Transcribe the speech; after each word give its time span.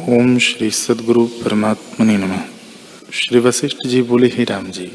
ओम 0.00 0.38
श्री 0.38 0.70
सदगुरु 0.70 1.26
परमात्मनि 1.26 2.16
नमः। 2.16 2.40
श्री 3.12 3.38
वशिष्ठ 3.38 3.76
जी 3.86 4.02
बोले, 4.02 4.26
ही 4.26 4.44
राम 4.44 4.70
जी, 4.70 4.92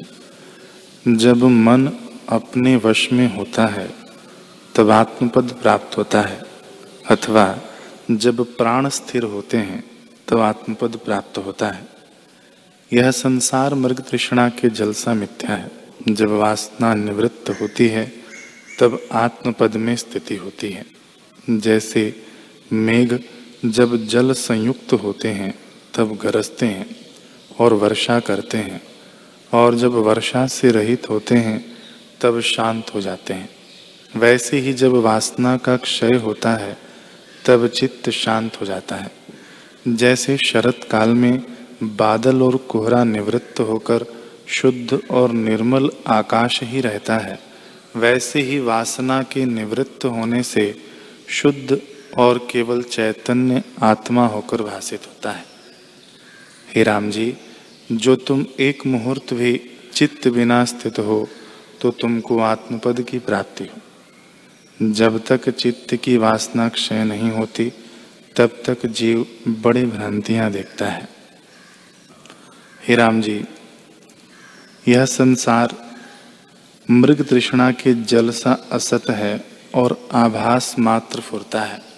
जब 1.08 1.44
मन 1.44 1.92
अपने 2.30 2.76
वश 2.76 3.14
में 3.14 3.38
होता 3.38 3.68
है, 3.68 3.94
तब 4.76 4.90
आत्मपद 4.90 5.56
प्राप्त 5.62 5.98
होता 5.98 6.22
है। 6.22 6.42
अथवा 7.10 7.60
जब 8.12 8.56
प्राण 8.56 8.90
स्थिर 8.90 9.24
होते 9.24 9.58
हैं, 9.58 9.84
तब 10.28 10.40
आत्मपद 10.40 11.00
प्राप्त 11.06 11.38
होता 11.38 11.68
है। 11.68 11.88
यह 12.94 13.12
संसार 13.12 13.76
मृग 13.76 14.02
तृष्णा 14.02 14.50
के 14.50 14.70
जलसा 14.70 15.14
मिथ्या 15.14 15.56
है। 15.56 15.72
जब 16.10 16.30
वासना 16.30 16.94
निवृत्त 16.94 17.50
होती 17.62 17.88
है, 17.88 18.14
तब 18.80 19.08
आत्मपद 19.12 19.78
में 19.78 19.96
स्थिति 19.96 20.36
होती 20.36 20.70
है। 20.70 20.86
जैसे 21.50 22.24
मेघ 22.74 23.20
जब 23.66 24.06
जल 24.08 24.32
संयुक्त 24.32 24.94
होते 24.94 25.28
हैं, 25.28 25.60
तब 25.94 26.20
गरजते 26.24 26.66
हैं 26.66 26.96
और 27.60 27.74
वर्षा 27.74 28.20
करते 28.20 28.58
हैं 28.58 28.82
और 29.54 29.76
जब 29.76 29.92
वर्षा 29.92 30.48
से 30.48 30.72
रहित 30.72 31.10
होते 31.10 31.36
हैं, 31.36 31.78
तब 32.22 32.40
शांत 32.40 32.86
हो 32.96 33.02
जाते 33.02 33.34
हैं। 33.34 33.50
वैसे 34.16 34.58
ही 34.58 34.74
जब 34.74 34.94
वासना 34.94 35.58
का 35.58 35.78
क्षय 35.78 36.16
होता 36.16 36.54
है, 36.54 36.78
तब 37.46 37.68
चित्त 37.68 38.10
शांत 38.10 38.62
हो 38.62 38.66
जाता 38.66 38.96
है। 38.96 39.12
जैसे 39.88 40.38
शरत 40.38 40.80
काल 40.92 41.10
में 41.10 41.44
बादल 41.84 42.42
और 42.42 42.58
कोहरा 42.58 43.04
निवृत्त 43.04 43.60
होकर 43.60 44.06
शुद्ध 44.48 45.02
और 45.12 45.32
निर्मल 45.32 45.90
आकाश 46.08 46.64
ही 46.64 46.82
रहता 46.82 47.18
है, 47.18 47.40
वैसे 47.96 48.42
ही 48.42 48.60
वासना 48.60 49.24
के 49.24 49.46
निवृत्त 49.46 50.06
होने 50.06 50.44
से 50.44 50.76
शुद्ध 51.30 51.82
और 52.18 52.38
केवल 52.52 52.82
चैतन्य 52.84 53.64
आत्मा 53.84 54.26
होकर 54.28 54.62
भाषित 54.62 55.08
होता 55.08 55.32
है। 55.32 55.46
हे 56.76 56.84
राम 56.84 57.10
जी, 57.12 57.36
जो 57.92 58.16
तुम 58.16 58.46
एक 58.60 58.86
मुहूर्त 58.86 59.34
भी 59.34 59.60
चित्त 59.94 60.28
बिना 60.28 60.64
स्थित 60.66 61.00
हो 61.00 61.28
तो 61.82 61.92
तुमको 61.92 62.40
आत्मपद 62.40 63.02
की 63.02 63.20
प्राप्ति 63.20 63.64
हो। 63.64 64.92
जब 64.92 65.20
तक 65.26 65.50
चित्त 65.50 65.96
की 65.96 66.18
वासना 66.18 66.68
क्षय 66.70 67.04
नहीं 67.04 67.32
होती, 67.32 67.72
तब 68.36 68.62
तक 68.66 68.86
जीव 68.86 69.26
बड़ी 69.48 69.86
भ्रांतियाँ 69.86 70.52
देखता 70.52 70.86
है। 70.86 71.08
हे 72.84 72.96
राम 72.96 73.22
जी, 73.22 73.44
यह 74.88 75.06
संसार 75.06 75.76
मृग 76.92 77.26
तृष्णा 77.28 77.72
के 77.72 77.94
जल 77.94 78.30
सा 78.32 78.54
असत 78.72 79.10
है 79.10 79.46
और 79.76 80.10
आभास 80.14 80.76
मात्र 80.80 81.22
फुरता 81.22 81.62
है। 81.62 81.93